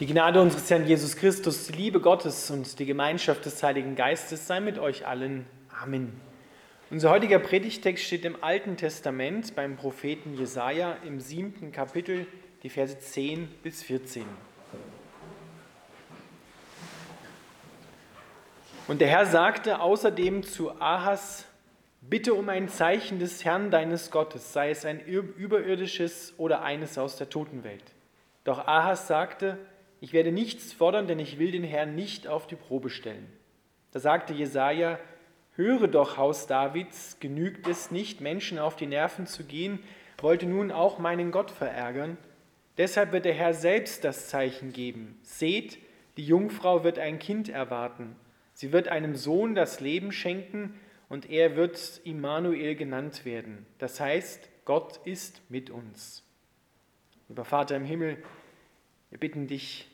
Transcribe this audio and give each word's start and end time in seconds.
Die 0.00 0.06
Gnade 0.06 0.40
unseres 0.40 0.70
Herrn 0.70 0.86
Jesus 0.86 1.14
Christus, 1.14 1.66
die 1.66 1.74
Liebe 1.74 2.00
Gottes 2.00 2.50
und 2.50 2.78
die 2.78 2.86
Gemeinschaft 2.86 3.44
des 3.44 3.62
Heiligen 3.62 3.96
Geistes 3.96 4.46
sei 4.46 4.58
mit 4.58 4.78
euch 4.78 5.06
allen. 5.06 5.44
Amen. 5.82 6.18
Unser 6.88 7.10
heutiger 7.10 7.38
Predigtext 7.38 8.02
steht 8.02 8.24
im 8.24 8.42
Alten 8.42 8.78
Testament 8.78 9.54
beim 9.54 9.76
Propheten 9.76 10.38
Jesaja 10.38 10.96
im 11.06 11.20
siebten 11.20 11.70
Kapitel, 11.70 12.26
die 12.62 12.70
Verse 12.70 12.98
10 12.98 13.46
bis 13.62 13.82
14. 13.82 14.24
Und 18.88 19.02
der 19.02 19.08
Herr 19.08 19.26
sagte 19.26 19.82
außerdem 19.82 20.44
zu 20.44 20.80
Ahas: 20.80 21.44
Bitte 22.00 22.32
um 22.32 22.48
ein 22.48 22.70
Zeichen 22.70 23.18
des 23.18 23.44
Herrn 23.44 23.70
deines 23.70 24.10
Gottes, 24.10 24.54
sei 24.54 24.70
es 24.70 24.86
ein 24.86 25.00
überirdisches 25.00 26.32
oder 26.38 26.62
eines 26.62 26.96
aus 26.96 27.16
der 27.16 27.28
Totenwelt. 27.28 27.84
Doch 28.44 28.66
Ahas 28.66 29.06
sagte: 29.06 29.58
ich 30.00 30.12
werde 30.12 30.32
nichts 30.32 30.72
fordern, 30.72 31.06
denn 31.06 31.18
ich 31.18 31.38
will 31.38 31.50
den 31.50 31.64
Herrn 31.64 31.94
nicht 31.94 32.26
auf 32.26 32.46
die 32.46 32.56
Probe 32.56 32.90
stellen. 32.90 33.30
Da 33.92 34.00
sagte 34.00 34.32
Jesaja: 34.32 34.98
Höre 35.56 35.88
doch, 35.88 36.16
Haus 36.16 36.46
Davids, 36.46 37.18
genügt 37.20 37.66
es 37.66 37.90
nicht, 37.90 38.20
Menschen 38.20 38.58
auf 38.58 38.76
die 38.76 38.86
Nerven 38.86 39.26
zu 39.26 39.44
gehen, 39.44 39.80
wollte 40.18 40.46
nun 40.46 40.70
auch 40.70 40.98
meinen 40.98 41.30
Gott 41.30 41.50
verärgern? 41.50 42.16
Deshalb 42.78 43.12
wird 43.12 43.26
der 43.26 43.34
Herr 43.34 43.52
selbst 43.52 44.04
das 44.04 44.28
Zeichen 44.28 44.72
geben. 44.72 45.18
Seht, 45.22 45.78
die 46.16 46.24
Jungfrau 46.24 46.82
wird 46.82 46.98
ein 46.98 47.18
Kind 47.18 47.48
erwarten. 47.48 48.16
Sie 48.54 48.72
wird 48.72 48.88
einem 48.88 49.14
Sohn 49.14 49.54
das 49.54 49.80
Leben 49.80 50.12
schenken 50.12 50.78
und 51.08 51.28
er 51.28 51.56
wird 51.56 52.00
Immanuel 52.04 52.76
genannt 52.76 53.24
werden. 53.24 53.66
Das 53.78 54.00
heißt, 54.00 54.48
Gott 54.64 55.00
ist 55.04 55.42
mit 55.50 55.68
uns. 55.68 56.24
Lieber 57.28 57.44
Vater 57.44 57.76
im 57.76 57.84
Himmel, 57.84 58.16
wir 59.10 59.18
bitten 59.18 59.46
dich, 59.46 59.88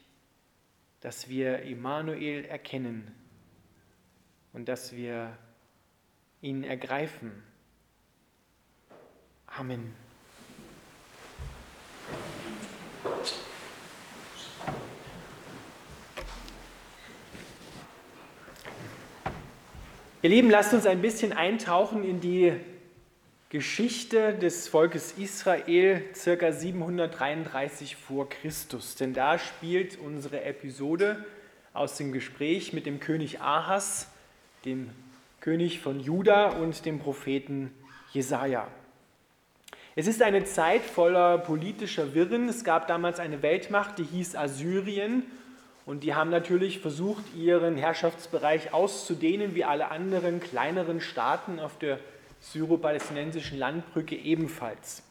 dass 1.00 1.28
wir 1.28 1.62
Immanuel 1.62 2.44
erkennen 2.44 3.12
und 4.52 4.68
dass 4.68 4.94
wir 4.94 5.36
ihn 6.42 6.62
ergreifen. 6.64 7.32
Amen. 9.46 9.94
Ihr 20.22 20.30
Lieben, 20.30 20.50
lasst 20.50 20.74
uns 20.74 20.86
ein 20.86 21.00
bisschen 21.00 21.32
eintauchen 21.32 22.02
in 22.02 22.20
die 22.20 22.52
Geschichte 23.48 24.34
des 24.34 24.66
Volkes 24.66 25.12
Israel 25.18 26.02
circa 26.16 26.50
733 26.50 27.94
vor 27.94 28.28
Christus. 28.28 28.96
Denn 28.96 29.14
da 29.14 29.38
spielt 29.38 29.98
unsere 30.00 30.42
Episode 30.42 31.24
aus 31.72 31.96
dem 31.96 32.10
Gespräch 32.10 32.72
mit 32.72 32.86
dem 32.86 32.98
König 32.98 33.40
Ahas, 33.40 34.10
dem 34.64 34.90
König 35.40 35.78
von 35.78 36.00
Juda 36.00 36.48
und 36.48 36.84
dem 36.86 36.98
Propheten 36.98 37.72
Jesaja. 38.12 38.66
Es 39.94 40.08
ist 40.08 40.22
eine 40.22 40.44
Zeit 40.44 40.82
voller 40.82 41.38
politischer 41.38 42.14
Wirren. 42.14 42.48
Es 42.48 42.64
gab 42.64 42.88
damals 42.88 43.20
eine 43.20 43.42
Weltmacht, 43.42 43.98
die 43.98 44.04
hieß 44.04 44.34
Assyrien. 44.34 45.22
Und 45.84 46.02
die 46.02 46.16
haben 46.16 46.30
natürlich 46.30 46.80
versucht, 46.80 47.22
ihren 47.36 47.76
Herrschaftsbereich 47.76 48.74
auszudehnen, 48.74 49.54
wie 49.54 49.62
alle 49.62 49.92
anderen 49.92 50.40
kleineren 50.40 51.00
Staaten 51.00 51.60
auf 51.60 51.78
der 51.78 52.00
syro-palästinensischen 52.40 53.58
Landbrücke 53.58 54.16
ebenfalls. 54.16 55.02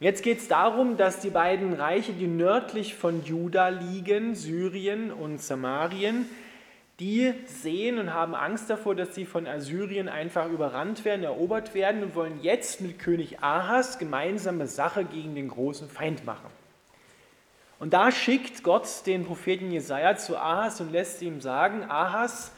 Jetzt 0.00 0.22
geht 0.22 0.38
es 0.38 0.48
darum, 0.48 0.96
dass 0.96 1.20
die 1.20 1.30
beiden 1.30 1.72
Reiche, 1.72 2.12
die 2.12 2.26
nördlich 2.26 2.94
von 2.94 3.24
Juda 3.24 3.68
liegen, 3.68 4.34
Syrien 4.34 5.12
und 5.12 5.40
Samarien, 5.40 6.26
die 7.00 7.32
sehen 7.46 7.98
und 7.98 8.12
haben 8.12 8.34
Angst 8.34 8.70
davor, 8.70 8.94
dass 8.94 9.14
sie 9.14 9.24
von 9.24 9.46
Assyrien 9.46 10.08
einfach 10.08 10.48
überrannt 10.48 11.04
werden, 11.04 11.24
erobert 11.24 11.74
werden 11.74 12.02
und 12.02 12.14
wollen 12.14 12.40
jetzt 12.42 12.80
mit 12.80 12.98
König 12.98 13.42
Ahas 13.42 13.98
gemeinsame 13.98 14.66
Sache 14.66 15.04
gegen 15.04 15.34
den 15.34 15.48
großen 15.48 15.88
Feind 15.88 16.24
machen. 16.24 16.50
Und 17.80 17.92
da 17.92 18.12
schickt 18.12 18.62
Gott 18.62 18.86
den 19.06 19.24
Propheten 19.24 19.72
Jesaja 19.72 20.16
zu 20.16 20.36
Ahas 20.36 20.80
und 20.80 20.92
lässt 20.92 21.20
ihm 21.22 21.40
sagen: 21.40 21.84
Ahas, 21.90 22.52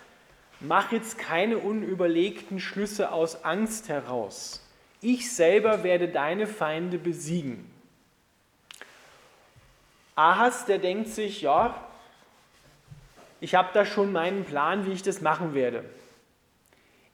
Mach 0.61 0.91
jetzt 0.93 1.19
keine 1.19 1.59
unüberlegten 1.59 2.61
Schlüsse 2.61 3.13
aus 3.13 3.45
Angst 3.45 3.89
heraus. 3.89 4.63
Ich 5.03 5.31
selber 5.31 5.83
werde 5.85 6.09
deine 6.09 6.47
Feinde 6.47 6.99
besiegen. 6.99 7.71
Ahas, 10.15 10.65
der 10.65 10.79
denkt 10.79 11.09
sich, 11.09 11.43
ja, 11.43 11.77
ich 13.41 13.55
habe 13.55 13.69
da 13.75 13.85
schon 13.85 14.13
meinen 14.13 14.45
Plan, 14.45 14.87
wie 14.87 14.93
ich 14.93 15.03
das 15.03 15.21
machen 15.21 15.53
werde. 15.53 15.85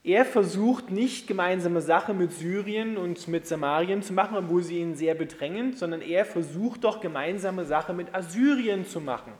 Er 0.04 0.24
versucht 0.24 0.90
nicht 0.90 1.26
gemeinsame 1.26 1.80
Sache 1.80 2.14
mit 2.14 2.32
Syrien 2.32 2.96
und 2.96 3.26
mit 3.28 3.46
Samarien 3.46 4.02
zu 4.02 4.12
machen, 4.12 4.36
obwohl 4.36 4.62
sie 4.62 4.78
ihn 4.78 4.96
sehr 4.96 5.14
bedrängen, 5.14 5.74
sondern 5.74 6.00
er 6.00 6.24
versucht 6.24 6.84
doch 6.84 7.00
gemeinsame 7.00 7.64
Sache 7.64 7.92
mit 7.92 8.14
Assyrien 8.14 8.84
zu 8.84 9.00
machen, 9.00 9.32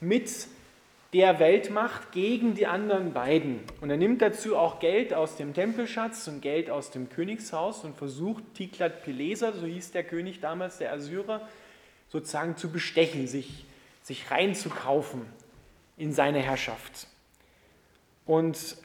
mit 0.00 0.30
der 1.12 1.40
Weltmacht 1.40 2.12
gegen 2.12 2.54
die 2.54 2.66
anderen 2.66 3.12
beiden. 3.12 3.60
Und 3.80 3.90
er 3.90 3.96
nimmt 3.96 4.22
dazu 4.22 4.56
auch 4.56 4.78
Geld 4.78 5.12
aus 5.12 5.36
dem 5.36 5.54
Tempelschatz 5.54 6.28
und 6.28 6.40
Geld 6.40 6.70
aus 6.70 6.90
dem 6.90 7.08
Königshaus 7.08 7.84
und 7.84 7.96
versucht 7.96 8.44
Tiglat-Pileser, 8.54 9.52
so 9.54 9.66
hieß 9.66 9.90
der 9.90 10.04
König 10.04 10.40
damals, 10.40 10.78
der 10.78 10.92
Assyrer, 10.92 11.48
sozusagen 12.08 12.56
zu 12.56 12.70
bestechen, 12.70 13.26
sich, 13.26 13.64
sich 14.02 14.30
reinzukaufen 14.30 15.22
in 15.96 16.12
seine 16.12 16.40
Herrschaft. 16.40 17.08
Und 18.24 18.76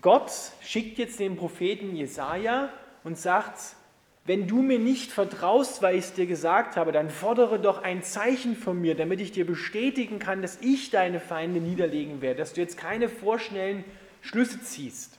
Gott 0.00 0.30
schickt 0.62 0.98
jetzt 0.98 1.18
den 1.18 1.36
Propheten 1.36 1.96
Jesaja 1.96 2.70
und 3.02 3.18
sagt, 3.18 3.76
wenn 4.24 4.46
du 4.46 4.62
mir 4.62 4.78
nicht 4.78 5.10
vertraust, 5.10 5.82
weil 5.82 5.96
ich 5.96 6.04
es 6.04 6.12
dir 6.12 6.26
gesagt 6.26 6.76
habe, 6.76 6.92
dann 6.92 7.10
fordere 7.10 7.58
doch 7.58 7.82
ein 7.82 8.02
Zeichen 8.02 8.56
von 8.56 8.80
mir, 8.80 8.94
damit 8.94 9.20
ich 9.20 9.32
dir 9.32 9.44
bestätigen 9.44 10.20
kann, 10.20 10.42
dass 10.42 10.60
ich 10.60 10.90
deine 10.90 11.18
Feinde 11.18 11.60
niederlegen 11.60 12.20
werde, 12.20 12.38
dass 12.38 12.52
du 12.52 12.60
jetzt 12.60 12.76
keine 12.76 13.08
vorschnellen 13.08 13.84
Schlüsse 14.20 14.62
ziehst. 14.62 15.18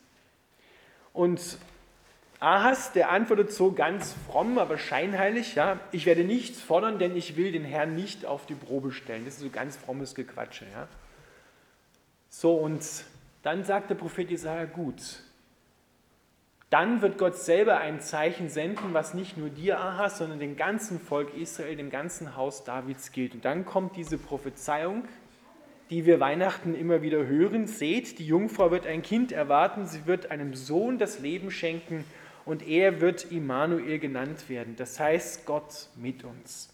Und 1.12 1.58
Ahas, 2.40 2.94
der 2.94 3.10
antwortet 3.10 3.52
so 3.52 3.72
ganz 3.72 4.16
fromm, 4.28 4.58
aber 4.58 4.78
scheinheilig, 4.78 5.56
ja, 5.56 5.80
ich 5.92 6.06
werde 6.06 6.24
nichts 6.24 6.62
fordern, 6.62 6.98
denn 6.98 7.16
ich 7.16 7.36
will 7.36 7.52
den 7.52 7.64
Herrn 7.64 7.96
nicht 7.96 8.26
auf 8.26 8.46
die 8.46 8.56
Probe 8.56 8.92
stellen. 8.92 9.26
Das 9.26 9.36
ist 9.36 9.42
so 9.42 9.50
ganz 9.50 9.78
frommes 9.78 10.16
Gequatsche. 10.16 10.66
Ja. 10.74 10.88
So, 12.30 12.56
und 12.56 12.86
dann 13.44 13.64
sagt 13.64 13.90
der 13.90 13.96
Prophet 13.96 14.30
Jesaja, 14.30 14.66
gut, 14.66 15.24
dann 16.74 17.04
wird 17.04 17.20
Gott 17.20 17.36
selber 17.36 17.78
ein 17.78 18.02
Zeichen 18.02 18.50
senden, 18.50 18.96
was 18.96 19.14
nicht 19.14 19.38
nur 19.38 19.50
dir, 19.50 19.80
Ahas, 19.80 20.18
sondern 20.18 20.40
dem 20.40 20.58
ganzen 20.58 21.00
Volk 21.00 21.38
Israel, 21.38 21.76
dem 21.76 21.92
ganzen 21.92 22.36
Haus 22.36 22.64
Davids 22.64 23.12
gilt. 23.12 23.36
Und 23.36 23.46
dann 23.46 23.64
kommt 23.64 23.96
diese 23.96 24.18
Prophezeiung, 24.18 25.04
die 25.92 26.08
wir 26.08 26.20
Weihnachten 26.20 26.74
immer 26.74 27.04
wieder 27.04 27.28
hören. 27.28 27.68
Seht, 27.68 28.18
die 28.18 28.26
Jungfrau 28.26 28.72
wird 28.72 28.88
ein 28.88 29.04
Kind 29.04 29.32
erwarten, 29.32 29.86
sie 29.86 30.08
wird 30.08 30.32
einem 30.32 30.56
Sohn 30.56 30.98
das 30.98 31.20
Leben 31.20 31.52
schenken 31.52 32.06
und 32.44 32.68
er 32.68 33.02
wird 33.02 33.32
Immanuel 33.32 34.00
genannt 34.00 34.50
werden. 34.50 34.76
Das 34.76 35.00
heißt, 35.00 35.46
Gott 35.46 35.90
mit 35.96 36.24
uns. 36.24 36.70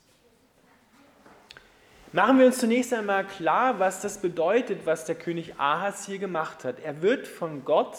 Machen 2.14 2.40
wir 2.40 2.46
uns 2.46 2.60
zunächst 2.60 2.94
einmal 2.94 3.28
klar, 3.28 3.80
was 3.80 4.00
das 4.00 4.22
bedeutet, 4.22 4.86
was 4.86 5.04
der 5.04 5.16
König 5.16 5.60
Ahas 5.60 6.06
hier 6.06 6.20
gemacht 6.20 6.64
hat. 6.64 6.80
Er 6.80 7.02
wird 7.02 7.28
von 7.28 7.66
Gott 7.66 7.98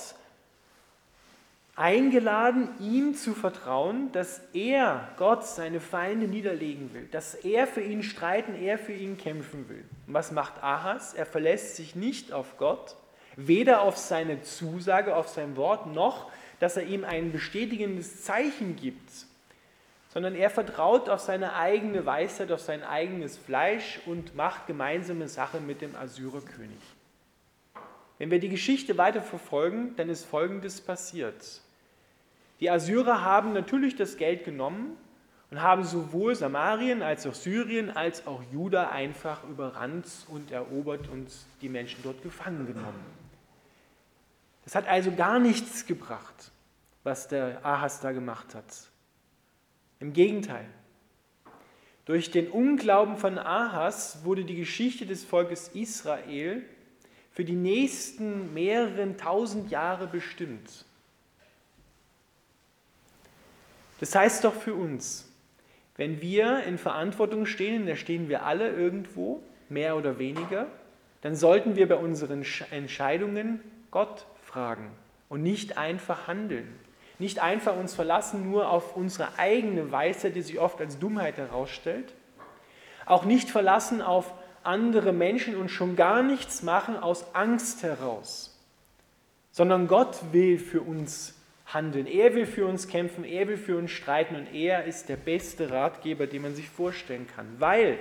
eingeladen, 1.76 2.68
ihm 2.78 3.14
zu 3.14 3.34
vertrauen, 3.34 4.12
dass 4.12 4.42
er, 4.52 5.08
Gott, 5.16 5.46
seine 5.46 5.80
Feinde 5.80 6.26
niederlegen 6.26 6.92
will, 6.92 7.06
dass 7.10 7.34
er 7.34 7.66
für 7.66 7.80
ihn 7.80 8.02
streiten, 8.02 8.54
er 8.54 8.78
für 8.78 8.92
ihn 8.92 9.16
kämpfen 9.16 9.68
will. 9.68 9.84
Und 10.06 10.14
was 10.14 10.32
macht 10.32 10.62
Ahas? 10.62 11.14
Er 11.14 11.26
verlässt 11.26 11.76
sich 11.76 11.94
nicht 11.94 12.32
auf 12.32 12.56
Gott, 12.58 12.96
weder 13.36 13.82
auf 13.82 13.96
seine 13.96 14.42
Zusage, 14.42 15.16
auf 15.16 15.28
sein 15.28 15.56
Wort, 15.56 15.86
noch, 15.86 16.30
dass 16.58 16.76
er 16.76 16.84
ihm 16.84 17.04
ein 17.04 17.32
bestätigendes 17.32 18.24
Zeichen 18.24 18.76
gibt, 18.76 19.10
sondern 20.08 20.34
er 20.34 20.50
vertraut 20.50 21.08
auf 21.08 21.20
seine 21.20 21.54
eigene 21.54 22.04
Weisheit, 22.04 22.52
auf 22.52 22.60
sein 22.60 22.82
eigenes 22.82 23.38
Fleisch 23.38 24.00
und 24.06 24.34
macht 24.34 24.66
gemeinsame 24.66 25.28
Sache 25.28 25.60
mit 25.60 25.80
dem 25.80 25.94
Assyrerkönig. 25.94 26.80
Wenn 28.20 28.30
wir 28.30 28.38
die 28.38 28.50
Geschichte 28.50 28.98
weiter 28.98 29.22
verfolgen, 29.22 29.96
dann 29.96 30.10
ist 30.10 30.26
Folgendes 30.26 30.82
passiert. 30.82 31.62
Die 32.60 32.68
Assyrer 32.68 33.24
haben 33.24 33.54
natürlich 33.54 33.96
das 33.96 34.18
Geld 34.18 34.44
genommen 34.44 34.98
und 35.50 35.62
haben 35.62 35.84
sowohl 35.84 36.34
Samarien 36.34 37.00
als 37.00 37.26
auch 37.26 37.32
Syrien 37.32 37.88
als 37.88 38.26
auch 38.26 38.42
Juda 38.52 38.90
einfach 38.90 39.42
überrannt 39.48 40.06
und 40.28 40.50
erobert 40.50 41.08
und 41.08 41.32
die 41.62 41.70
Menschen 41.70 42.00
dort 42.02 42.22
gefangen 42.22 42.66
genommen. 42.66 43.02
Das 44.66 44.74
hat 44.74 44.86
also 44.86 45.12
gar 45.12 45.38
nichts 45.38 45.86
gebracht, 45.86 46.52
was 47.04 47.26
der 47.26 47.64
Ahas 47.64 48.00
da 48.00 48.12
gemacht 48.12 48.54
hat. 48.54 48.66
Im 49.98 50.12
Gegenteil. 50.12 50.66
Durch 52.04 52.30
den 52.30 52.50
Unglauben 52.50 53.16
von 53.16 53.38
Ahas 53.38 54.26
wurde 54.26 54.44
die 54.44 54.56
Geschichte 54.56 55.06
des 55.06 55.24
Volkes 55.24 55.68
Israel 55.68 56.62
für 57.40 57.44
die 57.46 57.56
nächsten 57.56 58.52
mehreren 58.52 59.16
tausend 59.16 59.70
Jahre 59.70 60.06
bestimmt. 60.06 60.84
Das 63.98 64.14
heißt 64.14 64.44
doch 64.44 64.52
für 64.52 64.74
uns, 64.74 65.26
wenn 65.96 66.20
wir 66.20 66.64
in 66.64 66.76
Verantwortung 66.76 67.46
stehen, 67.46 67.86
da 67.86 67.96
stehen 67.96 68.28
wir 68.28 68.44
alle 68.44 68.68
irgendwo, 68.68 69.42
mehr 69.70 69.96
oder 69.96 70.18
weniger, 70.18 70.66
dann 71.22 71.34
sollten 71.34 71.76
wir 71.76 71.88
bei 71.88 71.96
unseren 71.96 72.44
Entscheidungen 72.72 73.62
Gott 73.90 74.26
fragen 74.42 74.90
und 75.30 75.42
nicht 75.42 75.78
einfach 75.78 76.26
handeln. 76.26 76.68
Nicht 77.18 77.38
einfach 77.38 77.74
uns 77.74 77.94
verlassen 77.94 78.50
nur 78.50 78.68
auf 78.68 78.96
unsere 78.96 79.38
eigene 79.38 79.90
Weisheit, 79.90 80.36
die 80.36 80.42
sich 80.42 80.58
oft 80.58 80.78
als 80.78 80.98
Dummheit 80.98 81.38
herausstellt. 81.38 82.12
Auch 83.06 83.24
nicht 83.24 83.48
verlassen 83.48 84.02
auf 84.02 84.34
andere 84.62 85.12
Menschen 85.12 85.56
und 85.56 85.70
schon 85.70 85.96
gar 85.96 86.22
nichts 86.22 86.62
machen 86.62 86.96
aus 86.96 87.34
Angst 87.34 87.82
heraus, 87.82 88.58
sondern 89.50 89.88
Gott 89.88 90.18
will 90.32 90.58
für 90.58 90.80
uns 90.80 91.34
handeln. 91.66 92.06
Er 92.06 92.34
will 92.34 92.46
für 92.46 92.66
uns 92.66 92.88
kämpfen, 92.88 93.24
er 93.24 93.48
will 93.48 93.56
für 93.56 93.76
uns 93.76 93.90
streiten 93.90 94.36
und 94.36 94.52
er 94.52 94.84
ist 94.84 95.08
der 95.08 95.16
beste 95.16 95.70
Ratgeber, 95.70 96.26
den 96.26 96.42
man 96.42 96.54
sich 96.54 96.68
vorstellen 96.68 97.26
kann, 97.34 97.46
weil 97.58 97.98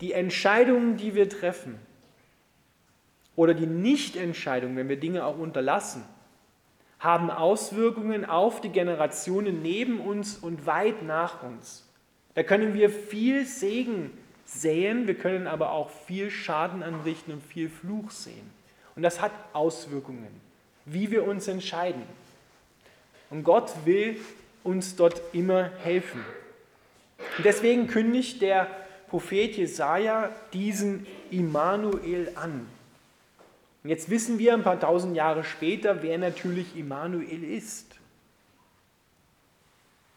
die 0.00 0.12
Entscheidungen, 0.12 0.96
die 0.96 1.14
wir 1.14 1.28
treffen, 1.28 1.78
oder 3.36 3.54
die 3.54 3.66
Nichtentscheidungen, 3.66 4.76
wenn 4.76 4.88
wir 4.88 4.98
Dinge 4.98 5.24
auch 5.24 5.38
unterlassen, 5.38 6.04
haben 7.00 7.30
Auswirkungen 7.30 8.24
auf 8.24 8.60
die 8.60 8.70
Generationen 8.70 9.60
neben 9.60 10.00
uns 10.00 10.36
und 10.38 10.66
weit 10.66 11.02
nach 11.02 11.42
uns. 11.42 11.86
Da 12.34 12.42
können 12.42 12.74
wir 12.74 12.90
viel 12.90 13.44
Segen 13.44 14.10
säen, 14.44 15.06
wir 15.06 15.14
können 15.14 15.46
aber 15.46 15.72
auch 15.72 15.90
viel 15.90 16.30
Schaden 16.30 16.82
anrichten 16.82 17.32
und 17.32 17.42
viel 17.42 17.68
Fluch 17.68 18.10
sehen. 18.10 18.50
Und 18.96 19.02
das 19.02 19.20
hat 19.20 19.32
Auswirkungen, 19.52 20.28
wie 20.84 21.10
wir 21.10 21.26
uns 21.26 21.48
entscheiden. 21.48 22.02
Und 23.30 23.42
Gott 23.42 23.72
will 23.84 24.20
uns 24.62 24.96
dort 24.96 25.20
immer 25.32 25.70
helfen. 25.82 26.24
Und 27.36 27.44
deswegen 27.44 27.86
kündigt 27.86 28.42
der 28.42 28.68
Prophet 29.08 29.56
Jesaja 29.56 30.30
diesen 30.52 31.06
Immanuel 31.30 32.32
an. 32.34 32.66
Und 33.82 33.90
jetzt 33.90 34.08
wissen 34.08 34.38
wir 34.38 34.54
ein 34.54 34.62
paar 34.62 34.80
tausend 34.80 35.14
Jahre 35.14 35.44
später, 35.44 36.02
wer 36.02 36.18
natürlich 36.18 36.76
Immanuel 36.76 37.44
ist. 37.44 37.94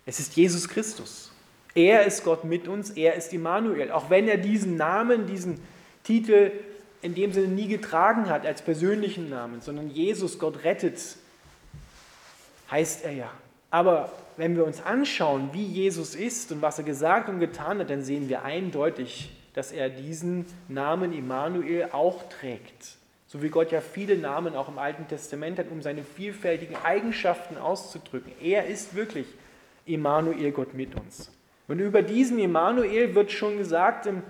Es 0.05 0.19
ist 0.19 0.35
Jesus 0.35 0.69
Christus. 0.69 1.31
Er 1.77 2.07
ist 2.07 2.23
Gott 2.23 2.43
mit 2.43 2.67
uns, 2.67 2.89
er 2.89 3.13
ist 3.13 3.31
Immanuel. 3.33 3.91
Auch 3.91 4.09
wenn 4.09 4.27
er 4.27 4.37
diesen 4.37 4.77
Namen, 4.77 5.27
diesen 5.27 5.59
Titel 6.03 6.51
in 7.03 7.13
dem 7.13 7.31
Sinne 7.31 7.49
nie 7.49 7.67
getragen 7.67 8.31
hat 8.31 8.47
als 8.47 8.63
persönlichen 8.63 9.29
Namen, 9.29 9.61
sondern 9.61 9.91
Jesus, 9.91 10.39
Gott 10.39 10.63
rettet, 10.63 10.99
heißt 12.71 13.05
er 13.05 13.11
ja. 13.11 13.31
Aber 13.69 14.11
wenn 14.37 14.55
wir 14.55 14.65
uns 14.65 14.81
anschauen, 14.81 15.49
wie 15.53 15.65
Jesus 15.65 16.15
ist 16.15 16.51
und 16.51 16.63
was 16.63 16.79
er 16.79 16.83
gesagt 16.83 17.29
und 17.29 17.39
getan 17.39 17.77
hat, 17.77 17.91
dann 17.91 18.01
sehen 18.01 18.27
wir 18.27 18.43
eindeutig, 18.43 19.29
dass 19.53 19.71
er 19.71 19.89
diesen 19.89 20.47
Namen 20.67 21.13
Immanuel 21.13 21.89
auch 21.91 22.27
trägt. 22.27 22.97
So 23.27 23.43
wie 23.43 23.49
Gott 23.49 23.71
ja 23.71 23.81
viele 23.81 24.17
Namen 24.17 24.55
auch 24.55 24.67
im 24.67 24.79
Alten 24.79 25.07
Testament 25.07 25.59
hat, 25.59 25.69
um 25.69 25.83
seine 25.83 26.03
vielfältigen 26.03 26.75
Eigenschaften 26.75 27.55
auszudrücken. 27.55 28.31
Er 28.41 28.65
ist 28.65 28.95
wirklich 28.95 29.27
Immanuel, 29.85 30.51
Gott 30.51 30.73
mit 30.73 30.95
uns. 30.95 31.29
Und 31.67 31.79
über 31.79 32.01
diesen 32.01 32.39
Immanuel 32.39 33.13
wird 33.15 33.31
schon 33.31 33.57
gesagt 33.57 34.05
im, 34.05 34.23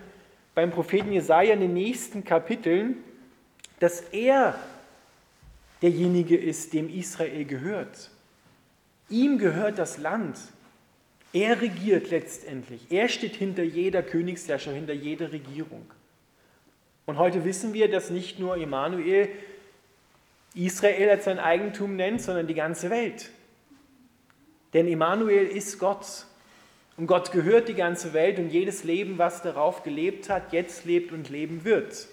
beim 0.56 0.72
Propheten 0.72 1.12
Jesaja 1.12 1.54
in 1.54 1.60
den 1.60 1.74
nächsten 1.74 2.24
Kapiteln, 2.24 2.98
dass 3.80 4.02
er 4.02 4.60
derjenige 5.82 6.36
ist, 6.36 6.74
dem 6.74 6.90
Israel 6.90 7.46
gehört. 7.46 8.10
Ihm 9.10 9.38
gehört 9.38 9.78
das 9.78 9.98
Land. 9.98 10.38
Er 11.34 11.62
regiert 11.62 12.10
letztendlich. 12.10 12.88
Er 12.90 13.10
steht 13.10 13.36
hinter 13.36 13.64
jeder 13.64 14.02
Königsherrscher, 14.02 14.72
hinter 14.72 14.94
jeder 14.94 15.32
Regierung. 15.32 15.86
Und 17.06 17.18
heute 17.18 17.46
wissen 17.46 17.74
wir, 17.74 17.90
dass 17.90 18.10
nicht 18.10 18.40
nur 18.40 18.58
Immanuel 18.58 19.30
Israel 20.56 21.10
als 21.10 21.26
sein 21.26 21.40
Eigentum 21.40 21.96
nennt, 21.96 22.22
sondern 22.22 22.48
die 22.48 22.54
ganze 22.54 22.90
Welt. 22.90 23.30
Denn 24.74 24.88
Immanuel 24.88 25.48
ist 25.48 25.80
Gott. 25.80 26.26
Und 26.98 27.06
Gott 27.06 27.32
gehört 27.32 27.68
die 27.68 27.76
ganze 27.76 28.14
Welt 28.14 28.40
und 28.40 28.50
jedes 28.50 28.84
Leben, 28.84 29.20
was 29.20 29.44
darauf 29.44 29.84
gelebt 29.84 30.30
hat, 30.30 30.52
jetzt 30.52 30.84
lebt 30.84 31.12
und 31.12 31.30
leben 31.30 31.64
wird. 31.64 32.08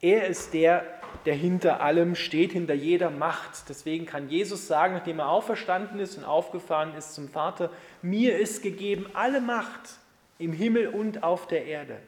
Er 0.00 0.26
ist 0.26 0.54
der, 0.54 0.84
der 1.26 1.34
hinter 1.34 1.82
allem 1.82 2.14
steht, 2.14 2.52
hinter 2.52 2.74
jeder 2.74 3.10
Macht. 3.10 3.68
Deswegen 3.68 4.06
kann 4.06 4.30
Jesus 4.30 4.66
sagen, 4.66 4.94
nachdem 4.94 5.18
er 5.18 5.28
auferstanden 5.28 6.00
ist 6.00 6.16
und 6.16 6.24
aufgefahren 6.24 6.94
ist 6.96 7.14
zum 7.14 7.28
Vater, 7.28 7.70
mir 8.00 8.38
ist 8.38 8.62
gegeben 8.62 9.06
alle 9.12 9.42
Macht 9.42 9.98
im 10.38 10.52
Himmel 10.52 10.88
und 10.88 11.22
auf 11.22 11.46
der 11.46 11.66
Erde. 11.66 11.98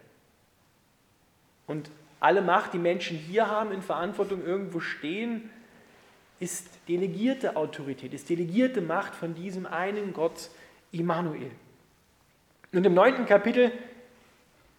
Und 1.67 1.90
alle 2.20 2.40
Macht, 2.40 2.72
die 2.72 2.79
Menschen 2.79 3.19
hier 3.19 3.50
haben, 3.50 3.70
in 3.72 3.82
Verantwortung 3.82 4.44
irgendwo 4.44 4.81
stehen, 4.81 5.50
ist 6.40 6.69
delegierte 6.88 7.56
Autorität, 7.56 8.14
ist 8.14 8.31
delegierte 8.31 8.81
Macht 8.81 9.14
von 9.14 9.34
diesem 9.34 9.67
einen 9.67 10.12
Gott, 10.12 10.50
Immanuel. 10.93 11.50
Und 12.76 12.84
im 12.84 12.93
neunten 12.93 13.25
Kapitel, 13.25 13.73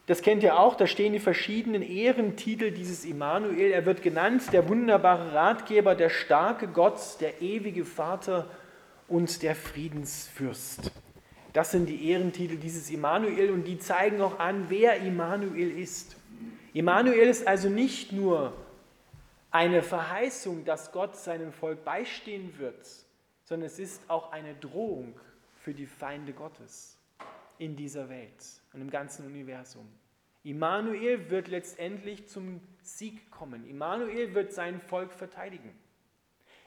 das 0.05 0.21
kennt 0.21 0.43
ihr 0.43 0.59
auch, 0.59 0.75
da 0.75 0.85
stehen 0.85 1.13
die 1.13 1.19
verschiedenen 1.19 1.81
Ehrentitel 1.81 2.69
dieses 2.69 3.05
Immanuel. 3.05 3.71
Er 3.71 3.87
wird 3.87 4.03
genannt 4.03 4.53
der 4.53 4.69
wunderbare 4.69 5.33
Ratgeber, 5.33 5.95
der 5.95 6.11
starke 6.11 6.67
Gott, 6.67 6.99
der 7.21 7.41
ewige 7.41 7.85
Vater 7.85 8.51
und 9.07 9.41
der 9.41 9.55
Friedensfürst. 9.55 10.91
Das 11.53 11.71
sind 11.71 11.89
die 11.89 12.11
Ehrentitel 12.11 12.57
dieses 12.57 12.91
Immanuel 12.91 13.49
und 13.49 13.63
die 13.63 13.79
zeigen 13.79 14.21
auch 14.21 14.37
an, 14.37 14.65
wer 14.67 14.97
Immanuel 14.97 15.71
ist. 15.75 16.17
Immanuel 16.73 17.27
ist 17.27 17.47
also 17.47 17.67
nicht 17.67 18.11
nur 18.11 18.53
eine 19.49 19.81
Verheißung, 19.81 20.65
dass 20.65 20.91
Gott 20.91 21.15
seinem 21.15 21.51
Volk 21.51 21.83
beistehen 21.83 22.59
wird, 22.59 22.85
sondern 23.43 23.65
es 23.65 23.79
ist 23.79 24.03
auch 24.07 24.31
eine 24.31 24.53
Drohung 24.53 25.19
für 25.55 25.73
die 25.73 25.87
Feinde 25.87 26.33
Gottes 26.33 26.96
in 27.57 27.75
dieser 27.75 28.09
Welt 28.09 28.45
und 28.73 28.81
im 28.81 28.89
ganzen 28.89 29.25
Universum. 29.25 29.87
Immanuel 30.43 31.29
wird 31.29 31.47
letztendlich 31.47 32.27
zum 32.27 32.61
Sieg 32.81 33.29
kommen. 33.31 33.67
Immanuel 33.67 34.33
wird 34.33 34.53
sein 34.53 34.79
Volk 34.79 35.13
verteidigen. 35.13 35.71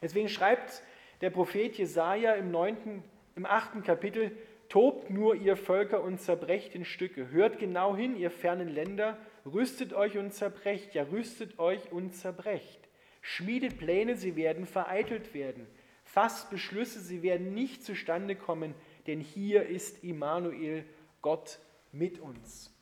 Deswegen 0.02 0.28
schreibt 0.28 0.82
der 1.20 1.30
Prophet 1.30 1.76
Jesaja 1.76 2.34
im, 2.34 2.50
9., 2.50 3.02
im 3.36 3.46
8. 3.46 3.82
Kapitel: 3.84 4.32
Tobt 4.68 5.10
nur, 5.10 5.34
ihr 5.34 5.56
Völker, 5.56 6.02
und 6.02 6.20
zerbrecht 6.20 6.74
in 6.74 6.84
Stücke. 6.84 7.30
Hört 7.30 7.58
genau 7.58 7.96
hin, 7.96 8.16
ihr 8.16 8.30
fernen 8.30 8.68
Länder, 8.68 9.16
Rüstet 9.46 9.94
euch 9.94 10.18
und 10.18 10.32
zerbrecht, 10.32 10.94
ja, 10.94 11.04
rüstet 11.04 11.58
euch 11.58 11.90
und 11.92 12.14
zerbrecht. 12.14 12.88
Schmiedet 13.22 13.78
Pläne, 13.78 14.16
sie 14.16 14.36
werden 14.36 14.66
vereitelt 14.66 15.34
werden. 15.34 15.66
Fasst 16.04 16.50
Beschlüsse, 16.50 17.00
sie 17.00 17.22
werden 17.22 17.54
nicht 17.54 17.84
zustande 17.84 18.36
kommen, 18.36 18.74
denn 19.10 19.18
hier 19.20 19.66
ist 19.66 20.04
Immanuel, 20.04 20.84
Gott 21.20 21.58
mit 21.90 22.20
uns. 22.20 22.72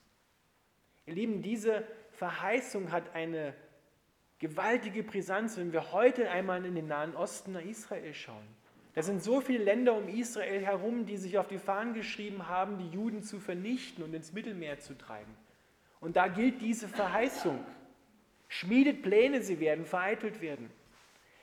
Ihr 1.07 1.15
Lieben, 1.15 1.41
diese 1.41 1.83
Verheißung 2.11 2.91
hat 2.91 3.15
eine 3.15 3.55
gewaltige 4.37 5.01
Brisanz, 5.01 5.57
wenn 5.57 5.73
wir 5.73 5.91
heute 5.91 6.29
einmal 6.29 6.63
in 6.65 6.75
den 6.75 6.87
Nahen 6.87 7.15
Osten 7.15 7.53
nach 7.53 7.65
Israel 7.65 8.13
schauen. 8.13 8.45
Da 8.93 9.01
sind 9.01 9.23
so 9.23 9.41
viele 9.41 9.63
Länder 9.63 9.95
um 9.95 10.07
Israel 10.07 10.63
herum, 10.63 11.07
die 11.07 11.17
sich 11.17 11.39
auf 11.39 11.47
die 11.47 11.57
Fahnen 11.57 11.95
geschrieben 11.95 12.47
haben, 12.47 12.77
die 12.77 12.89
Juden 12.89 13.23
zu 13.23 13.39
vernichten 13.39 14.03
und 14.03 14.13
ins 14.13 14.31
Mittelmeer 14.31 14.79
zu 14.79 14.95
treiben. 14.95 15.35
Und 15.99 16.15
da 16.15 16.27
gilt 16.27 16.61
diese 16.61 16.87
Verheißung. 16.87 17.65
Schmiedet 18.47 19.01
Pläne, 19.01 19.41
sie 19.41 19.59
werden 19.59 19.85
vereitelt 19.85 20.41
werden. 20.41 20.69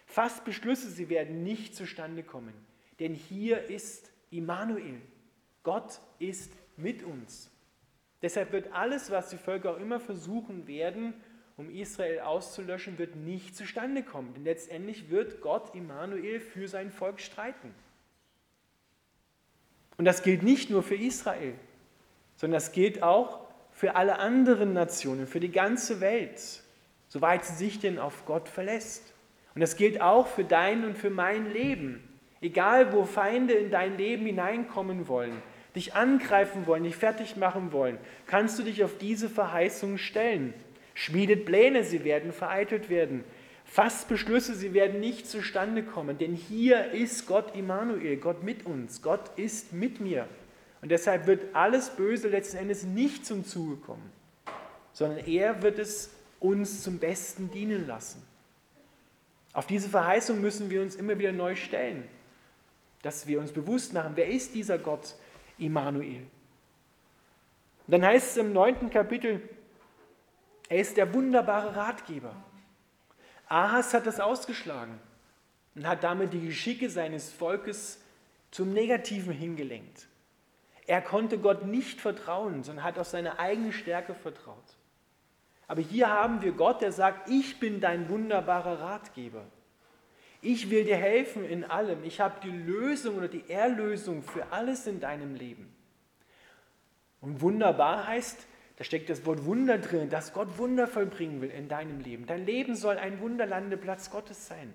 Fasst 0.07 0.45
Beschlüsse, 0.45 0.89
sie 0.91 1.09
werden 1.09 1.43
nicht 1.43 1.75
zustande 1.75 2.23
kommen. 2.23 2.55
Denn 3.01 3.15
hier 3.15 3.65
ist 3.65 4.13
Immanuel. 4.39 5.01
Gott 5.63 6.01
ist 6.19 6.53
mit 6.77 7.03
uns. 7.03 7.51
Deshalb 8.23 8.53
wird 8.53 8.73
alles, 8.73 9.11
was 9.11 9.29
die 9.29 9.37
Völker 9.37 9.73
auch 9.73 9.79
immer 9.79 10.01
versuchen 10.01 10.67
werden, 10.67 11.15
um 11.57 11.71
Israel 11.71 12.21
auszulöschen, 12.21 12.99
wird 12.99 13.17
nicht 13.17 13.57
zustande 13.57 14.03
kommen. 14.03 14.35
Denn 14.35 14.45
letztendlich 14.45 15.11
wird 15.11 15.41
Gott 15.41 15.75
Immanuel 15.75 16.41
für 16.41 16.69
sein 16.69 16.91
Volk 16.91 17.21
streiten. 17.21 17.75
Und 19.97 20.05
das 20.05 20.23
gilt 20.23 20.43
nicht 20.43 20.71
nur 20.71 20.83
für 20.83 20.97
Israel, 20.97 21.55
sondern 22.37 22.57
das 22.57 22.73
gilt 22.73 23.03
auch 23.03 23.47
für 23.73 23.97
alle 23.97 24.19
anderen 24.19 24.73
Nationen, 24.73 25.27
für 25.27 25.41
die 25.41 25.51
ganze 25.51 26.01
Welt, 26.01 26.63
soweit 27.09 27.45
sie 27.45 27.55
sich 27.55 27.79
denn 27.79 27.99
auf 27.99 28.27
Gott 28.27 28.49
verlässt. 28.49 29.15
Und 29.55 29.61
das 29.63 29.77
gilt 29.77 30.01
auch 30.03 30.27
für 30.27 30.45
dein 30.45 30.85
und 30.85 30.99
für 30.99 31.11
mein 31.11 31.51
Leben. 31.51 32.07
Egal, 32.41 32.93
wo 32.93 33.05
Feinde 33.05 33.55
in 33.55 33.71
dein 33.71 33.97
Leben 33.97 34.27
hineinkommen 34.27 35.09
wollen, 35.09 35.43
dich 35.75 35.95
angreifen 35.95 36.67
wollen, 36.67 36.85
dich 36.85 36.97
fertig 36.97 37.37
machen 37.37 37.73
wollen, 37.73 37.99
kannst 38.27 38.59
du 38.59 38.63
dich 38.63 38.85
auf 38.85 38.99
diese 38.99 39.29
Verheißung 39.29 39.99
stellen. 39.99 40.55
Schmiedet 40.95 41.45
Pläne, 41.45 41.85
sie 41.85 42.05
werden 42.05 42.33
vereitelt 42.33 42.89
werden. 42.89 43.25
Fasst 43.65 44.09
Beschlüsse, 44.09 44.55
sie 44.55 44.73
werden 44.73 45.01
nicht 45.01 45.27
zustande 45.27 45.83
kommen. 45.83 46.19
Denn 46.19 46.35
hier 46.35 46.93
ist 46.93 47.27
Gott 47.27 47.55
Immanuel, 47.55 48.17
Gott 48.17 48.43
mit 48.43 48.65
uns. 48.65 49.03
Gott 49.03 49.31
ist 49.37 49.73
mit 49.73 50.01
mir. 50.01 50.29
Und 50.83 50.91
deshalb 50.91 51.27
wird 51.27 51.55
alles 51.55 51.91
Böse 51.91 52.29
letzten 52.29 52.59
Endes 52.59 52.85
nicht 52.85 53.27
zum 53.27 53.45
Zuge 53.45 53.77
kommen, 53.77 54.11
sondern 54.93 55.19
er 55.27 55.63
wird 55.63 55.79
es 55.79 56.11
uns 56.39 56.83
zum 56.83 56.99
Besten 56.99 57.51
dienen 57.51 57.87
lassen. 57.87 58.23
Auf 59.53 59.67
diese 59.67 59.89
Verheißung 59.89 60.41
müssen 60.41 60.71
wir 60.71 60.83
uns 60.83 60.95
immer 60.95 61.19
wieder 61.19 61.33
neu 61.33 61.57
stellen, 61.57 62.05
dass 63.07 63.29
wir 63.29 63.39
uns 63.39 63.53
bewusst 63.53 63.93
machen, 63.93 64.13
wer 64.17 64.27
ist 64.27 64.53
dieser 64.53 64.79
Gott 64.79 65.15
Immanuel? 65.59 66.27
Und 67.87 67.93
dann 67.93 68.05
heißt 68.05 68.33
es 68.33 68.37
im 68.37 68.53
neunten 68.53 68.91
Kapitel, 68.91 69.49
er 70.69 70.79
ist 70.79 70.97
der 70.97 71.15
wunderbare 71.15 71.77
Ratgeber. 71.77 72.35
Ahas 73.49 73.95
hat 73.95 74.09
das 74.09 74.19
ausgeschlagen 74.19 74.99
und 75.77 75.87
hat 75.87 76.03
damit 76.03 76.33
die 76.33 76.45
Geschicke 76.45 76.91
seines 76.91 77.33
Volkes 77.33 78.03
zum 78.51 78.73
Negativen 78.73 79.33
hingelenkt. 79.33 80.09
Er 80.89 81.01
konnte 81.01 81.39
Gott 81.39 81.65
nicht 81.65 82.01
vertrauen, 82.01 82.65
sondern 82.65 82.85
hat 82.85 82.99
auf 82.99 83.07
seine 83.07 83.39
eigene 83.39 83.73
Stärke 83.73 84.17
vertraut. 84.17 84.77
Aber 85.69 85.81
hier 85.81 86.09
haben 86.09 86.43
wir 86.43 86.51
Gott, 86.51 86.81
der 86.83 86.91
sagt, 86.91 87.31
ich 87.31 87.61
bin 87.61 87.81
dein 87.81 88.09
wunderbarer 88.09 88.81
Ratgeber. 88.81 89.45
Ich 90.49 90.71
will 90.71 90.85
dir 90.85 90.97
helfen 90.97 91.45
in 91.45 91.65
allem. 91.65 92.05
Ich 92.05 92.21
habe 92.21 92.39
die 92.41 92.57
Lösung 92.57 93.17
oder 93.17 93.27
die 93.27 93.51
Erlösung 93.51 94.23
für 94.23 94.53
alles 94.53 94.87
in 94.87 95.01
deinem 95.01 95.35
Leben. 95.35 95.75
Und 97.21 97.41
wunderbar 97.41 98.07
heißt, 98.07 98.47
da 98.77 98.85
steckt 98.85 99.11
das 99.11 99.27
Wort 99.27 99.45
Wunder 99.45 99.79
drin, 99.79 100.09
dass 100.09 100.33
Gott 100.33 100.57
Wunder 100.57 100.87
vollbringen 100.87 101.41
will 101.41 101.51
in 101.51 101.67
deinem 101.67 101.99
Leben. 101.99 102.27
Dein 102.27 102.47
Leben 102.47 102.77
soll 102.77 102.97
ein 102.97 103.19
Wunderlandeplatz 103.19 104.13
Gottes 104.13 104.47
sein. 104.47 104.73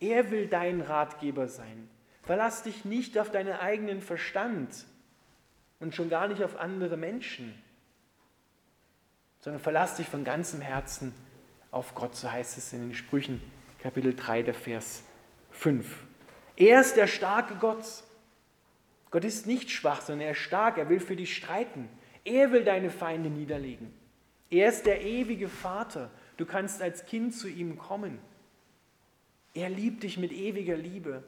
Er 0.00 0.32
will 0.32 0.48
dein 0.48 0.80
Ratgeber 0.80 1.46
sein. 1.46 1.88
Verlass 2.24 2.64
dich 2.64 2.84
nicht 2.84 3.20
auf 3.20 3.30
deinen 3.30 3.54
eigenen 3.54 4.00
Verstand 4.00 4.84
und 5.78 5.94
schon 5.94 6.10
gar 6.10 6.26
nicht 6.26 6.42
auf 6.42 6.58
andere 6.58 6.96
Menschen, 6.96 7.54
sondern 9.38 9.62
verlass 9.62 9.94
dich 9.94 10.08
von 10.08 10.24
ganzem 10.24 10.60
Herzen 10.60 11.14
auf 11.70 11.94
Gott, 11.94 12.16
so 12.16 12.32
heißt 12.32 12.58
es 12.58 12.72
in 12.72 12.88
den 12.88 12.94
Sprüchen 12.96 13.40
Kapitel 13.82 14.14
3, 14.14 14.42
der 14.42 14.54
Vers 14.54 15.02
5. 15.50 15.86
Er 16.56 16.80
ist 16.80 16.96
der 16.96 17.06
starke 17.06 17.54
Gott. 17.56 17.84
Gott 19.10 19.24
ist 19.24 19.46
nicht 19.46 19.70
schwach, 19.70 20.00
sondern 20.00 20.26
er 20.26 20.32
ist 20.32 20.38
stark, 20.38 20.78
er 20.78 20.88
will 20.88 21.00
für 21.00 21.16
dich 21.16 21.36
streiten. 21.36 21.88
Er 22.24 22.50
will 22.52 22.64
deine 22.64 22.90
Feinde 22.90 23.30
niederlegen. 23.30 23.92
Er 24.50 24.68
ist 24.68 24.86
der 24.86 25.02
ewige 25.02 25.48
Vater. 25.48 26.10
Du 26.36 26.46
kannst 26.46 26.82
als 26.82 27.06
Kind 27.06 27.34
zu 27.34 27.48
ihm 27.48 27.78
kommen. 27.78 28.18
Er 29.54 29.70
liebt 29.70 30.02
dich 30.02 30.18
mit 30.18 30.32
ewiger 30.32 30.76
Liebe. 30.76 31.22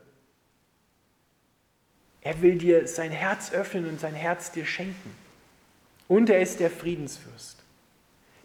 Er 2.21 2.43
will 2.43 2.59
dir 2.59 2.87
sein 2.87 3.11
Herz 3.11 3.52
öffnen 3.52 3.88
und 3.88 4.00
sein 4.00 4.14
Herz 4.14 4.52
dir 4.52 4.67
schenken. 4.67 5.14
Und 6.09 6.31
er 6.31 6.40
ist 6.40 6.61
der 6.61 6.71
Friedensfürst. 6.71 7.62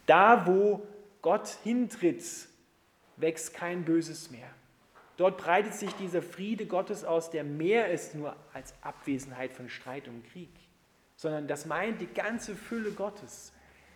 Da, 0.06 0.46
wo 0.46 0.86
Gott 1.22 1.56
hintritt, 1.64 2.24
wächst 3.16 3.54
kein 3.54 3.84
Böses 3.84 4.30
mehr. 4.30 4.50
Dort 5.16 5.38
breitet 5.38 5.74
sich 5.74 5.92
dieser 5.94 6.22
Friede 6.22 6.66
Gottes 6.66 7.04
aus, 7.04 7.30
der 7.30 7.44
mehr 7.44 7.90
ist 7.90 8.14
nur 8.14 8.34
als 8.52 8.74
Abwesenheit 8.82 9.52
von 9.52 9.68
Streit 9.68 10.08
und 10.08 10.24
Krieg 10.32 10.50
sondern 11.16 11.46
das 11.46 11.66
meint 11.66 12.00
die 12.00 12.06
ganze 12.06 12.54
Fülle 12.54 12.90
Gottes. 12.92 13.52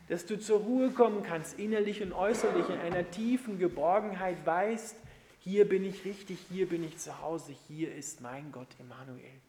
Dass 0.08 0.24
du 0.24 0.38
zur 0.38 0.60
Ruhe 0.60 0.90
kommen 0.90 1.22
kannst, 1.22 1.58
innerlich 1.58 2.02
und 2.02 2.12
äußerlich, 2.12 2.68
in 2.70 2.80
einer 2.80 3.10
tiefen 3.10 3.58
Geborgenheit 3.58 4.46
weißt, 4.46 4.96
hier 5.40 5.68
bin 5.68 5.84
ich 5.84 6.04
richtig, 6.04 6.38
hier 6.48 6.68
bin 6.68 6.82
ich 6.82 6.96
zu 6.98 7.20
Hause, 7.20 7.54
hier 7.68 7.94
ist 7.94 8.22
mein 8.22 8.50
Gott 8.50 8.68
Immanuel. 8.78 9.40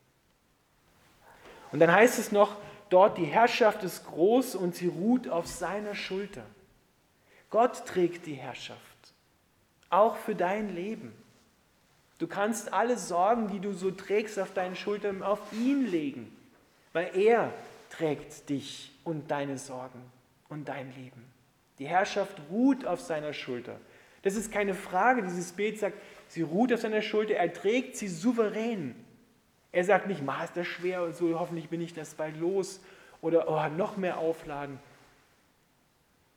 Und 1.71 1.79
dann 1.79 1.91
heißt 1.91 2.19
es 2.19 2.31
noch, 2.31 2.57
dort 2.89 3.17
die 3.17 3.25
Herrschaft 3.25 3.83
ist 3.83 4.05
groß 4.05 4.55
und 4.55 4.75
sie 4.75 4.87
ruht 4.87 5.29
auf 5.29 5.47
seiner 5.47 5.95
Schulter. 5.95 6.43
Gott 7.49 7.85
trägt 7.85 8.25
die 8.25 8.33
Herrschaft, 8.33 8.88
auch 9.89 10.17
für 10.17 10.35
dein 10.35 10.73
Leben. 10.75 11.13
Du 12.17 12.27
kannst 12.27 12.73
alle 12.73 12.97
Sorgen, 12.97 13.47
die 13.47 13.59
du 13.59 13.73
so 13.73 13.91
trägst 13.91 14.39
auf 14.39 14.53
deinen 14.53 14.75
Schultern, 14.75 15.23
auf 15.23 15.39
ihn 15.53 15.87
legen 15.87 16.35
weil 16.93 17.15
er 17.15 17.53
trägt 17.89 18.49
dich 18.49 18.91
und 19.03 19.29
deine 19.31 19.57
Sorgen 19.57 20.01
und 20.49 20.67
dein 20.67 20.93
Leben. 20.95 21.25
Die 21.79 21.87
Herrschaft 21.87 22.37
ruht 22.49 22.85
auf 22.85 23.01
seiner 23.01 23.33
Schulter. 23.33 23.79
Das 24.21 24.35
ist 24.35 24.51
keine 24.51 24.73
Frage. 24.73 25.21
Dieses 25.23 25.53
Bild 25.53 25.79
sagt, 25.79 25.97
sie 26.27 26.41
ruht 26.41 26.73
auf 26.73 26.81
seiner 26.81 27.01
Schulter, 27.01 27.35
er 27.35 27.53
trägt 27.53 27.95
sie 27.95 28.07
souverän. 28.07 28.95
Er 29.71 29.83
sagt 29.83 30.07
nicht, 30.07 30.23
ma, 30.23 30.43
ist 30.43 30.57
das 30.57 30.67
schwer 30.67 31.03
und 31.03 31.15
so, 31.15 31.39
hoffentlich 31.39 31.69
bin 31.69 31.79
ich 31.79 31.93
das 31.93 32.15
bald 32.15 32.37
los 32.37 32.81
oder 33.21 33.47
oh, 33.47 33.75
noch 33.75 33.97
mehr 33.97 34.17
aufladen. 34.17 34.79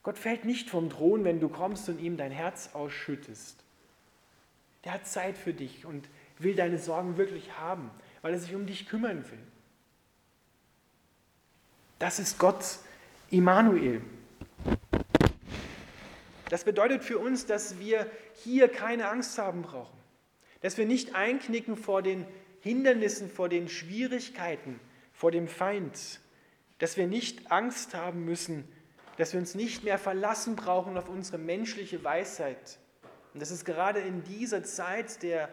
Gott 0.03 0.19
fällt 0.19 0.45
nicht 0.45 0.69
vom 0.69 0.91
Thron, 0.91 1.25
wenn 1.25 1.41
du 1.41 1.49
kommst 1.49 1.89
und 1.89 2.01
ihm 2.01 2.17
dein 2.17 2.33
Herz 2.33 2.71
ausschüttest. 2.73 3.63
Der 4.85 4.95
hat 4.95 5.07
Zeit 5.07 5.39
für 5.39 5.55
dich 5.55 5.87
und 5.87 6.09
will 6.39 6.57
deine 6.57 6.79
Sorgen 6.79 7.17
wirklich 7.17 7.57
haben, 7.59 7.91
weil 8.21 8.33
er 8.33 8.41
sich 8.41 8.55
um 8.55 8.67
dich 8.67 8.89
kümmern 8.89 9.25
will. 9.31 9.39
Das 12.01 12.19
ist 12.19 12.39
Gott 12.39 12.65
Immanuel. 13.31 14.03
Das 16.49 16.65
bedeutet 16.65 17.05
für 17.05 17.19
uns, 17.19 17.47
dass 17.47 17.79
wir 17.79 18.11
hier 18.35 18.69
keine 18.69 19.09
Angst 19.09 19.39
haben 19.39 19.63
brauchen, 19.63 19.97
dass 20.61 20.77
wir 20.77 20.85
nicht 20.85 21.15
einknicken 21.15 21.77
vor 21.77 22.03
den 22.03 22.27
Hindernissen, 22.61 23.31
vor 23.31 23.49
den 23.49 23.69
Schwierigkeiten, 23.69 24.81
vor 25.13 25.31
dem 25.31 25.47
Feind, 25.47 26.21
dass 26.79 26.97
wir 26.97 27.07
nicht 27.07 27.53
Angst 27.53 27.95
haben 27.95 28.25
müssen, 28.25 28.69
dass 29.17 29.33
wir 29.33 29.41
uns 29.41 29.55
nicht 29.55 29.85
mehr 29.85 29.99
verlassen 29.99 30.57
brauchen 30.57 30.97
auf 30.97 31.09
unsere 31.09 31.39
menschliche 31.39 32.03
Weisheit. 32.03 32.79
Und 33.35 33.41
das 33.41 33.51
ist 33.51 33.65
gerade 33.65 34.01
in 34.01 34.23
dieser 34.25 34.63
Zeit 34.63 35.23
der 35.23 35.49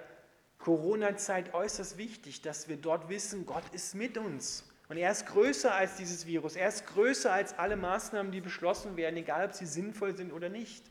Corona-Zeit 0.60 1.54
äußerst 1.54 1.98
wichtig, 1.98 2.42
dass 2.42 2.68
wir 2.68 2.78
dort 2.78 3.10
wissen, 3.10 3.46
Gott 3.46 3.64
ist 3.72 3.96
mit 3.96 4.18
uns. 4.18 4.66
Und 4.90 4.98
er 4.98 5.12
ist 5.12 5.28
größer 5.28 5.74
als 5.74 5.96
dieses 5.96 6.26
Virus. 6.26 6.56
Er 6.56 6.68
ist 6.68 6.88
größer 6.88 7.32
als 7.32 7.58
alle 7.58 7.78
Maßnahmen, 7.78 8.32
die 8.32 8.42
beschlossen 8.42 8.98
werden, 8.98 9.18
egal 9.18 9.46
ob 9.46 9.54
sie 9.54 9.66
sinnvoll 9.66 10.18
sind 10.18 10.34
oder 10.34 10.50
nicht. 10.50 10.84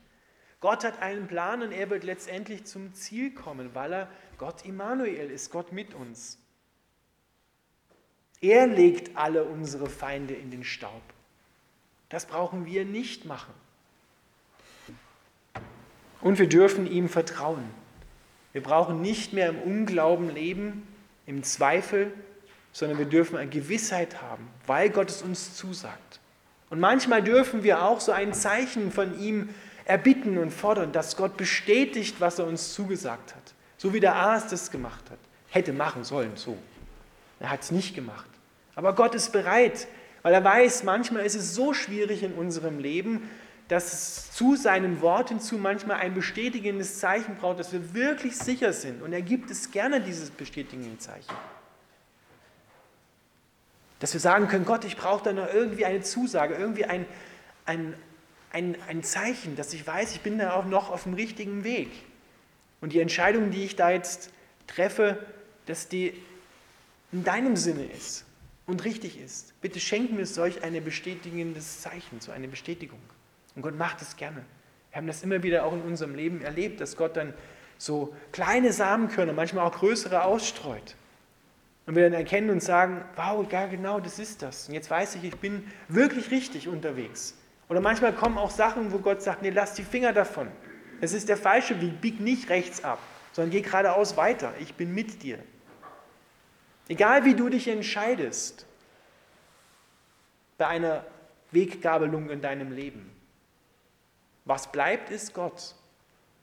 Gott 0.61 0.83
hat 0.83 1.01
einen 1.01 1.27
Plan 1.27 1.61
und 1.61 1.71
er 1.71 1.89
wird 1.89 2.03
letztendlich 2.03 2.65
zum 2.65 2.93
Ziel 2.93 3.33
kommen, 3.33 3.75
weil 3.75 3.93
er 3.93 4.11
Gott 4.37 4.65
Immanuel 4.65 5.29
ist, 5.29 5.51
Gott 5.51 5.71
mit 5.71 5.93
uns. 5.93 6.37
Er 8.41 8.67
legt 8.67 9.17
alle 9.17 9.43
unsere 9.43 9.89
Feinde 9.89 10.33
in 10.33 10.49
den 10.49 10.63
Staub. 10.63 11.01
Das 12.09 12.25
brauchen 12.25 12.65
wir 12.65 12.85
nicht 12.85 13.25
machen. 13.25 13.53
Und 16.21 16.39
wir 16.39 16.49
dürfen 16.49 16.91
ihm 16.91 17.07
vertrauen. 17.07 17.63
Wir 18.51 18.63
brauchen 18.63 19.01
nicht 19.01 19.31
mehr 19.31 19.49
im 19.49 19.61
Unglauben 19.61 20.33
leben, 20.33 20.87
im 21.27 21.43
Zweifel, 21.43 22.11
sondern 22.71 22.97
wir 22.97 23.05
dürfen 23.05 23.37
eine 23.37 23.49
Gewissheit 23.49 24.21
haben, 24.21 24.47
weil 24.65 24.89
Gott 24.89 25.09
es 25.09 25.21
uns 25.21 25.55
zusagt. 25.55 26.19
Und 26.69 26.79
manchmal 26.79 27.23
dürfen 27.23 27.63
wir 27.63 27.83
auch 27.83 27.99
so 27.99 28.11
ein 28.11 28.33
Zeichen 28.33 28.91
von 28.91 29.19
ihm 29.19 29.49
erbitten 29.85 30.37
und 30.37 30.51
fordern, 30.51 30.91
dass 30.91 31.15
Gott 31.15 31.37
bestätigt, 31.37 32.17
was 32.19 32.39
er 32.39 32.45
uns 32.45 32.73
zugesagt 32.73 33.35
hat. 33.35 33.53
So 33.77 33.93
wie 33.93 33.99
der 33.99 34.15
Arzt 34.15 34.51
es 34.53 34.69
gemacht 34.69 35.09
hat. 35.09 35.17
Hätte 35.49 35.73
machen 35.73 36.03
sollen, 36.03 36.31
so. 36.35 36.57
Er 37.39 37.49
hat 37.49 37.61
es 37.61 37.71
nicht 37.71 37.95
gemacht. 37.95 38.29
Aber 38.75 38.93
Gott 38.93 39.15
ist 39.15 39.31
bereit, 39.31 39.87
weil 40.21 40.33
er 40.33 40.43
weiß, 40.43 40.83
manchmal 40.83 41.25
ist 41.25 41.35
es 41.35 41.55
so 41.55 41.73
schwierig 41.73 42.23
in 42.23 42.33
unserem 42.33 42.79
Leben, 42.79 43.29
dass 43.67 43.93
es 43.93 44.31
zu 44.31 44.55
seinen 44.55 45.01
Worten 45.01 45.39
zu 45.39 45.57
manchmal 45.57 45.97
ein 45.97 46.15
bestätigendes 46.15 46.99
Zeichen 46.99 47.35
braucht, 47.35 47.59
dass 47.59 47.71
wir 47.71 47.93
wirklich 47.93 48.35
sicher 48.35 48.73
sind. 48.73 49.01
Und 49.01 49.13
er 49.13 49.21
gibt 49.21 49.51
es 49.51 49.71
gerne, 49.71 50.01
dieses 50.01 50.31
bestätigende 50.31 50.97
Zeichen. 50.97 51.33
Dass 53.99 54.13
wir 54.13 54.19
sagen 54.19 54.47
können, 54.47 54.65
Gott, 54.65 54.85
ich 54.85 54.97
brauche 54.97 55.23
da 55.23 55.33
noch 55.33 55.53
irgendwie 55.53 55.85
eine 55.85 56.01
Zusage, 56.01 56.55
irgendwie 56.55 56.85
ein, 56.85 57.05
ein, 57.65 57.93
ein, 58.51 58.75
ein 58.87 59.03
Zeichen, 59.03 59.55
dass 59.55 59.71
ich 59.73 59.85
weiß, 59.85 60.13
ich 60.13 60.21
bin 60.21 60.39
da 60.39 60.53
auch 60.53 60.65
noch 60.65 60.89
auf 60.89 61.03
dem 61.03 61.13
richtigen 61.13 61.63
Weg. 61.63 61.91
Und 62.81 62.93
die 62.93 63.01
Entscheidung, 63.01 63.51
die 63.51 63.65
ich 63.65 63.75
da 63.75 63.91
jetzt 63.91 64.31
treffe, 64.65 65.23
dass 65.67 65.89
die 65.89 66.19
in 67.11 67.23
deinem 67.23 67.55
Sinne 67.55 67.85
ist 67.85 68.25
und 68.69 68.85
richtig 68.85 69.19
ist. 69.19 69.59
Bitte 69.61 69.79
schenken 69.79 70.17
wir 70.17 70.25
solch 70.25 70.63
ein 70.63 70.81
bestätigendes 70.83 71.81
Zeichen, 71.81 72.21
so 72.21 72.31
eine 72.31 72.47
Bestätigung. 72.47 72.99
Und 73.55 73.63
Gott 73.63 73.77
macht 73.77 74.01
es 74.01 74.15
gerne. 74.15 74.45
Wir 74.91 74.97
haben 74.97 75.07
das 75.07 75.23
immer 75.23 75.43
wieder 75.43 75.65
auch 75.65 75.73
in 75.73 75.81
unserem 75.81 76.15
Leben 76.15 76.41
erlebt, 76.41 76.79
dass 76.79 76.95
Gott 76.95 77.17
dann 77.17 77.33
so 77.77 78.15
kleine 78.31 78.71
Samenkörner, 78.71 79.33
manchmal 79.33 79.65
auch 79.65 79.75
größere 79.75 80.23
ausstreut. 80.23 80.95
Und 81.87 81.95
wir 81.95 82.03
dann 82.03 82.13
erkennen 82.13 82.51
und 82.51 82.61
sagen, 82.61 83.03
wow, 83.15 83.45
ja 83.51 83.65
genau, 83.65 83.99
das 83.99 84.19
ist 84.19 84.43
das. 84.43 84.67
Und 84.67 84.75
jetzt 84.75 84.91
weiß 84.91 85.15
ich, 85.15 85.23
ich 85.23 85.35
bin 85.37 85.63
wirklich 85.87 86.29
richtig 86.29 86.67
unterwegs. 86.67 87.35
Oder 87.69 87.81
manchmal 87.81 88.13
kommen 88.13 88.37
auch 88.37 88.51
Sachen, 88.51 88.91
wo 88.91 88.99
Gott 88.99 89.23
sagt, 89.23 89.41
nee, 89.41 89.49
lass 89.49 89.73
die 89.73 89.83
Finger 89.83 90.13
davon. 90.13 90.47
Es 91.01 91.13
ist 91.13 91.29
der 91.29 91.37
falsche 91.37 91.81
Weg, 91.81 92.01
bieg 92.01 92.19
nicht 92.19 92.49
rechts 92.49 92.83
ab, 92.83 92.99
sondern 93.31 93.51
geh 93.51 93.61
geradeaus 93.61 94.17
weiter. 94.17 94.53
Ich 94.59 94.75
bin 94.75 94.93
mit 94.93 95.23
dir. 95.23 95.39
Egal 96.89 97.23
wie 97.23 97.35
du 97.35 97.49
dich 97.49 97.67
entscheidest 97.67 98.65
bei 100.57 100.67
einer 100.67 101.05
Weggabelung 101.51 102.31
in 102.31 102.41
deinem 102.41 102.71
Leben, 102.71 103.11
was 104.43 104.71
bleibt, 104.71 105.11
ist 105.11 105.35
Gott. 105.35 105.75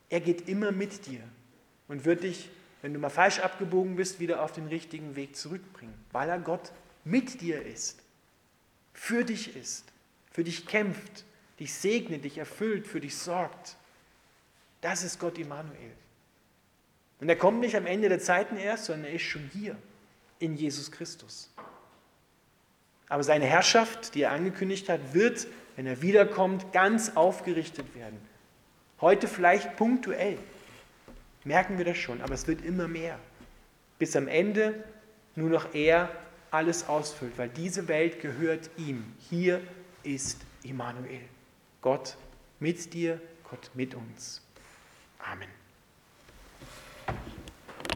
Er 0.09 0.21
geht 0.21 0.49
immer 0.49 0.71
mit 0.71 1.07
dir 1.07 1.21
und 1.89 2.05
wird 2.05 2.23
dich, 2.23 2.49
wenn 2.81 2.95
du 2.95 3.01
mal 3.01 3.11
falsch 3.11 3.41
abgebogen 3.41 3.97
bist, 3.97 4.21
wieder 4.21 4.41
auf 4.41 4.53
den 4.53 4.69
richtigen 4.69 5.17
Weg 5.17 5.35
zurückbringen, 5.35 5.95
weil 6.13 6.29
er 6.29 6.39
Gott 6.39 6.71
mit 7.03 7.41
dir 7.41 7.67
ist, 7.67 8.01
für 8.93 9.25
dich 9.25 9.57
ist, 9.57 9.85
für 10.31 10.45
dich 10.45 10.67
kämpft, 10.67 11.25
dich 11.59 11.75
segnet, 11.75 12.23
dich 12.23 12.39
erfüllt, 12.39 12.87
für 12.87 13.01
dich 13.01 13.17
sorgt. 13.17 13.77
Das 14.81 15.03
ist 15.03 15.19
Gott 15.19 15.39
Immanuel. 15.39 15.93
Und 17.19 17.29
er 17.29 17.37
kommt 17.37 17.59
nicht 17.59 17.75
am 17.75 17.87
Ende 17.87 18.09
der 18.09 18.21
Zeiten 18.21 18.57
erst, 18.57 18.85
sondern 18.85 19.07
er 19.07 19.15
ist 19.15 19.23
schon 19.23 19.51
hier 19.53 19.77
in 20.39 20.57
Jesus 20.57 20.91
Christus. 20.91 21.51
Aber 23.09 23.23
seine 23.23 23.45
Herrschaft, 23.45 24.15
die 24.15 24.23
er 24.23 24.33
angekündigt 24.33 24.89
hat, 24.89 25.15
wird, 25.15 25.47
wenn 25.77 25.87
er 25.87 26.03
wiederkommt, 26.03 26.73
ganz 26.73 27.17
aufgerichtet 27.17 27.95
werden. 27.95 28.19
Heute 29.01 29.29
vielleicht 29.29 29.77
punktuell, 29.77 30.39
merken 31.45 31.79
wir 31.79 31.85
das 31.85 31.99
schon, 31.99 32.21
aber 32.23 32.35
es 32.35 32.47
wird 32.47 32.65
immer 32.65 32.89
mehr. 32.89 33.19
Bis 33.99 34.17
am 34.17 34.27
Ende 34.27 34.85
nur 35.35 35.51
noch 35.51 35.75
er 35.75 36.11
alles 36.51 36.89
ausfüllt, 36.89 37.37
weil 37.37 37.49
diese 37.49 37.89
Welt 37.89 38.21
gehört 38.21 38.71
ihm. 38.77 39.05
Hier 39.31 39.61
ist 40.03 40.41
Immanuel. 40.63 41.21
Gott 41.83 42.17
mit 42.59 42.95
dir, 42.95 43.21
Gott 43.49 43.71
mit 43.75 43.95
uns. 43.95 44.43
Amen. 45.19 45.56